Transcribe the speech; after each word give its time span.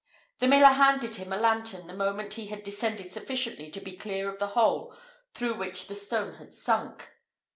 The 0.39 0.47
miller 0.47 0.73
handed 0.73 1.13
him 1.13 1.31
a 1.31 1.37
lantern 1.37 1.85
the 1.85 1.93
moment 1.93 2.33
he 2.33 2.47
had 2.47 2.63
descended 2.63 3.11
sufficiently 3.11 3.69
to 3.69 3.79
be 3.79 3.95
clear 3.95 4.27
of 4.29 4.39
the 4.39 4.47
hole 4.57 4.95
through 5.35 5.53
which 5.53 5.85
the 5.85 5.93
stone 5.95 6.37
had 6.39 6.55
sunk. 6.55 7.07